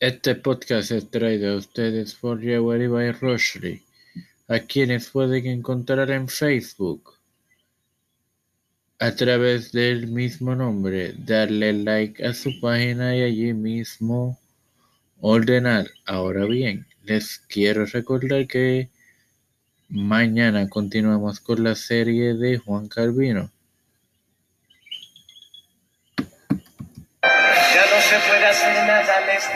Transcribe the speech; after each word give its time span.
Este 0.00 0.34
podcast 0.34 0.92
es 0.92 1.10
traído 1.10 1.52
a 1.52 1.56
ustedes 1.56 2.14
por 2.14 2.40
Jewelry 2.40 2.86
by 2.86 3.12
Rosary, 3.12 3.82
a 4.48 4.60
quienes 4.60 5.10
pueden 5.10 5.44
encontrar 5.44 6.10
en 6.10 6.26
Facebook 6.26 7.18
a 8.98 9.14
través 9.14 9.72
del 9.72 10.06
mismo 10.06 10.54
nombre, 10.54 11.12
darle 11.18 11.74
like 11.74 12.24
a 12.24 12.32
su 12.32 12.58
página 12.60 13.14
y 13.14 13.20
allí 13.20 13.52
mismo 13.52 14.38
ordenar. 15.20 15.90
Ahora 16.06 16.46
bien, 16.46 16.86
les 17.04 17.38
quiero 17.38 17.84
recordar 17.84 18.46
que 18.46 18.88
mañana 19.90 20.66
continuamos 20.70 21.40
con 21.40 21.62
la 21.62 21.74
serie 21.74 22.32
de 22.32 22.56
Juan 22.56 22.88
Calvino. 22.88 23.50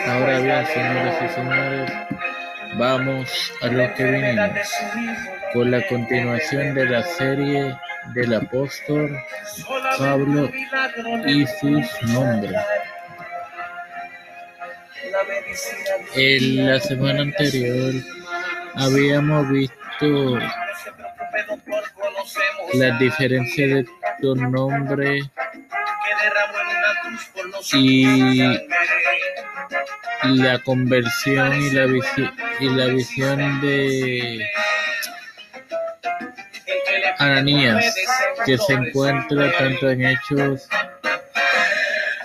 Ahora 0.07 0.39
bien, 0.39 0.65
señoras 0.67 1.15
y 1.21 1.29
señores, 1.33 1.91
vamos 2.75 3.53
a 3.61 3.67
lo 3.67 3.93
que 3.95 4.03
vinimos 4.05 4.69
con 5.53 5.71
la 5.71 5.85
continuación 5.87 6.73
de 6.73 6.85
la 6.85 7.03
serie 7.03 7.75
del 8.13 8.33
apóstol 8.33 9.17
Pablo 9.97 10.49
y 11.25 11.45
sus 11.47 12.01
nombres. 12.13 12.61
En 16.15 16.67
la 16.67 16.79
semana 16.79 17.23
anterior 17.23 17.93
habíamos 18.75 19.49
visto 19.49 20.39
las 22.73 22.99
diferencias 22.99 23.69
de 23.69 23.79
estos 23.81 24.37
nombres 24.37 25.25
y 27.73 28.39
la 30.23 30.59
conversión 30.59 31.61
y 31.61 31.71
la, 31.71 31.85
y 32.59 32.69
la 32.69 32.85
visión 32.87 33.61
de 33.61 34.45
Ananías 37.19 37.95
que 38.45 38.57
se 38.57 38.73
encuentra 38.73 39.51
tanto 39.57 39.89
en 39.89 40.05
Hechos, 40.05 40.67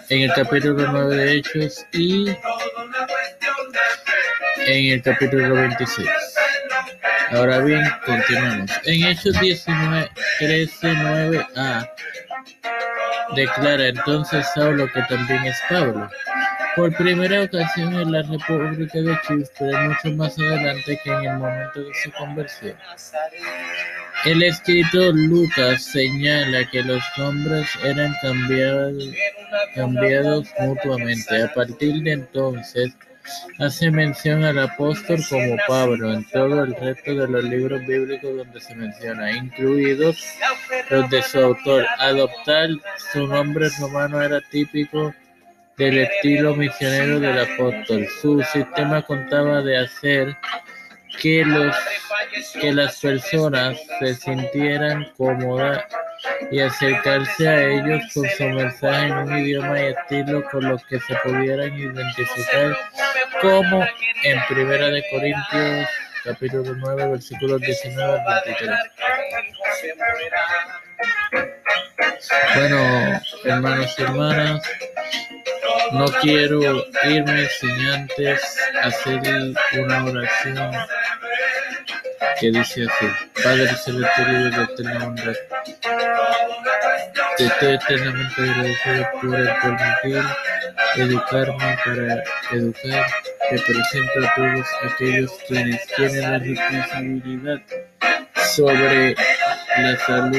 en 0.09 0.23
el 0.23 0.33
capítulo 0.35 0.91
9 0.91 1.17
de 1.17 1.33
Hechos 1.37 1.87
y 1.93 2.29
en 4.67 4.93
el 4.93 5.03
capítulo 5.03 5.55
26. 5.55 6.09
Ahora 7.31 7.61
bien, 7.61 7.83
continuamos. 8.05 8.71
En 8.85 9.05
Hechos 9.05 9.41
19, 9.41 10.11
13, 10.39 10.89
9a 10.89 11.91
declara 13.35 13.89
entonces 13.89 14.47
Saulo 14.55 14.87
que 14.93 15.03
también 15.09 15.45
es 15.45 15.57
Pablo. 15.69 16.09
Por 16.77 16.95
primera 16.97 17.43
ocasión 17.43 17.95
en 17.95 18.13
la 18.13 18.23
República 18.23 18.99
de 19.01 19.19
Chipre, 19.27 19.89
mucho 19.89 20.17
más 20.17 20.39
adelante 20.39 21.01
que 21.03 21.11
en 21.11 21.25
el 21.25 21.39
momento 21.39 21.81
de 21.81 21.95
su 22.03 22.13
conversión. 22.13 22.77
El 24.25 24.43
escritor 24.43 25.15
Lucas 25.15 25.83
señala 25.83 26.69
que 26.71 26.83
los 26.83 27.03
nombres 27.17 27.67
eran 27.83 28.15
cambiados 29.75 30.47
mutuamente. 30.61 31.43
A 31.43 31.55
partir 31.55 32.03
de 32.03 32.13
entonces, 32.13 32.93
hace 33.59 33.91
mención 33.91 34.45
al 34.45 34.59
apóstol 34.59 35.21
como 35.29 35.57
Pablo 35.69 36.13
en 36.13 36.25
todo 36.31 36.65
el 36.65 36.75
resto 36.75 37.15
de 37.15 37.29
los 37.29 37.45
libros 37.45 37.87
bíblicos 37.87 38.37
donde 38.37 38.61
se 38.61 38.75
menciona, 38.75 39.33
incluidos 39.33 40.19
los 40.91 41.11
de 41.11 41.23
su 41.23 41.39
autor. 41.41 41.87
Adoptar 41.99 42.71
su 43.13 43.27
nombre 43.27 43.69
romano 43.79 44.21
era 44.23 44.41
típico 44.51 45.15
del 45.77 45.99
estilo 45.99 46.55
misionero 46.55 47.21
del 47.21 47.41
apóstol. 47.41 48.07
Su 48.21 48.43
sistema 48.43 49.03
contaba 49.03 49.63
de 49.63 49.79
hacer 49.79 50.37
que, 51.21 51.45
las 52.73 53.01
personas 53.01 53.79
se 53.99 54.15
sintieran 54.15 55.07
cómodas 55.17 55.85
y 56.51 56.61
acercarse 56.61 57.49
a 57.49 57.69
ellos 57.69 58.03
con 58.15 58.29
su 58.29 58.45
mensaje 58.45 59.07
en 59.07 59.13
un 59.13 59.39
idioma 59.39 59.81
y 59.81 59.87
estilo 59.87 60.43
con 60.51 60.69
los 60.69 60.85
que 60.87 60.99
se 61.01 61.15
pudieran 61.17 61.73
identificar, 61.75 62.77
como 63.41 63.87
en 64.25 64.41
Primera 64.49 64.89
de 64.89 65.05
Corintios 65.11 65.89
capítulo 66.25 66.75
9 66.77 67.07
versículos 67.09 67.61
19 67.61 68.21
al 68.27 68.43
23. 68.45 68.79
Bueno, 72.55 73.21
hermanos 73.45 73.95
y 73.99 74.03
hermanas, 74.03 74.63
no 75.93 76.07
quiero 76.21 76.61
irme 77.05 77.47
sin 77.49 77.87
antes 77.89 78.59
hacer 78.83 79.21
una 79.79 80.05
oración 80.05 80.73
que 82.39 82.51
dice 82.51 82.87
así, 82.87 83.07
Padre 83.43 83.69
Celestial 83.77 84.53
y 84.57 84.73
eterna 84.73 85.05
bondad, 85.05 85.37
te 87.37 87.45
estoy 87.47 87.75
eternamente 87.75 88.43
agradecido 88.43 89.09
por 89.21 89.35
el 89.41 89.49
permitir 89.63 90.25
educarme 90.97 91.79
para 91.85 92.23
educar. 92.53 93.07
Te 93.49 93.59
presento 93.59 94.13
a 94.23 94.35
todos 94.37 94.67
aquellos 94.85 95.33
quienes 95.49 95.87
tienen 95.97 96.21
la 96.21 96.39
responsabilidad 96.39 97.61
sobre 98.55 99.15
la 99.79 99.97
salud 100.07 100.39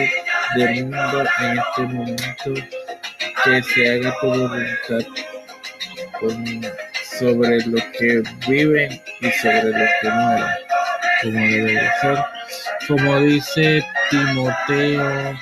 del 0.56 0.86
mundo 0.86 1.25
en 1.40 1.59
este 1.59 1.81
momento, 1.81 2.53
que 3.44 3.63
se 3.63 3.90
haga 3.90 4.16
tu 4.22 4.28
voluntad 4.28 5.06
sobre 7.19 7.59
los 7.66 7.84
que 7.98 8.24
viven 8.48 9.02
y 9.22 9.31
sobre 9.31 9.69
los 9.69 9.90
que 10.02 10.09
mueren, 10.09 10.48
como 11.22 11.40
debe 11.40 11.90
ser. 12.02 12.18
Como 12.88 13.20
dice 13.22 13.86
Timoteo 14.09 15.40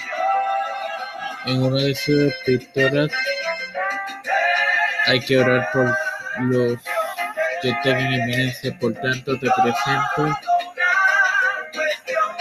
en 1.46 1.64
una 1.64 1.82
de 1.82 1.96
sus 1.96 2.34
epístolas, 2.46 3.12
hay 5.06 5.20
que 5.22 5.38
orar 5.38 5.68
por 5.72 5.96
los 6.42 6.80
que 7.62 7.70
en 7.70 8.14
eminencia. 8.14 8.78
Por 8.80 8.94
tanto, 8.94 9.38
te 9.40 9.50
presento 9.50 10.40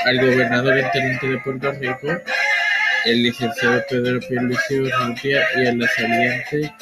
al 0.04 0.20
gobernador 0.20 0.78
intendente 0.78 1.28
de 1.28 1.38
Puerto 1.38 1.72
Rico, 1.72 2.20
el 3.04 3.22
licenciado 3.22 3.82
Pedro 3.88 4.20
Pierluisi 4.20 4.80
Urrutia 4.80 5.46
y 5.56 5.66
a 5.66 5.72
la 5.74 5.88
saliente 5.88 6.74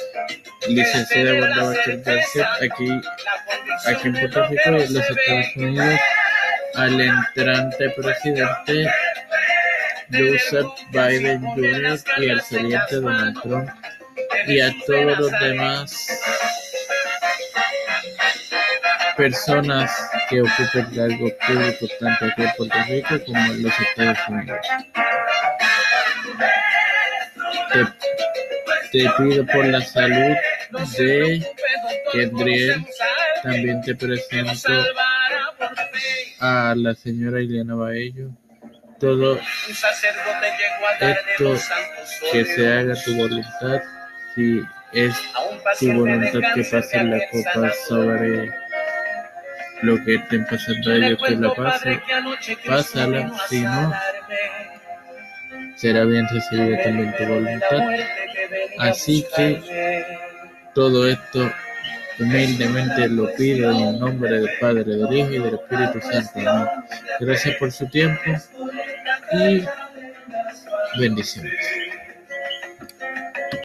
licenciada 0.68 1.32
Wanda 1.34 1.74
Garcet 2.04 2.46
aquí, 2.62 2.88
aquí 3.86 4.08
en 4.08 4.12
Puerto 4.14 4.46
Rico 4.48 4.62
en 4.66 4.94
los 4.94 5.10
Estados 5.10 5.56
Unidos, 5.56 6.00
al 6.76 7.00
entrante 7.00 7.90
presidente 7.90 8.90
Joseph 10.12 10.66
Biden 10.90 11.42
Jr. 11.42 11.98
y 12.18 12.30
al 12.30 12.42
saliente 12.42 12.96
Donald 12.96 13.40
Trump 13.42 13.68
y 14.46 14.60
a 14.60 14.72
todos 14.86 15.18
los 15.18 15.32
demás 15.40 16.20
personas 19.16 19.90
que 20.28 20.42
ocupen 20.42 20.86
cargos 20.94 21.32
públicos 21.46 21.90
tanto 21.98 22.24
aquí 22.26 22.42
en 22.42 22.52
Puerto 22.56 22.78
Rico 22.88 23.24
como 23.24 23.44
en 23.46 23.62
los 23.62 23.80
Estados 23.80 24.18
Unidos. 24.28 24.66
Te, 28.92 29.10
pido 29.18 29.46
por 29.46 29.66
la 29.66 29.80
salud 29.80 30.36
de 30.98 31.46
Kendriel. 32.12 32.84
También 33.42 33.80
te 33.82 33.94
presento 33.94 34.72
a 36.40 36.74
la 36.76 36.94
señora 36.94 37.40
Ileana 37.40 37.74
Baello. 37.74 38.30
Todo 38.98 39.38
esto 39.38 41.54
que 42.32 42.44
se 42.44 42.72
haga 42.72 42.94
tu 43.04 43.14
voluntad, 43.14 43.82
si 44.34 44.62
es 44.92 45.14
tu 45.78 45.92
voluntad 45.92 46.40
que 46.54 46.64
pase 46.64 47.04
la 47.04 47.18
copa 47.30 47.72
sobre 47.86 48.50
lo 49.82 50.02
que 50.04 50.14
estén 50.14 50.46
pasando 50.46 50.92
ellos 50.92 51.18
que 51.26 51.36
la 51.36 51.54
pase, 51.54 52.00
pásala, 52.66 53.32
si 53.48 53.60
no, 53.60 53.92
será 55.76 56.04
bien 56.04 56.26
recibida 56.32 56.82
también 56.82 57.14
tu 57.16 57.26
voluntad. 57.26 57.80
Así 58.78 59.26
que 59.36 59.62
todo 60.74 61.06
esto 61.06 61.52
humildemente 62.18 63.08
lo 63.08 63.32
pido 63.34 63.70
en 63.70 63.98
nombre 63.98 64.40
del 64.40 64.48
Padre, 64.60 64.84
del 64.84 65.12
Hijo 65.12 65.30
y 65.30 65.38
del 65.38 65.54
Espíritu 65.54 66.00
Santo. 66.00 66.70
Gracias 67.20 67.56
por 67.56 67.72
su 67.72 67.86
tiempo 67.86 68.22
y 69.32 69.64
bendiciones. 70.98 71.85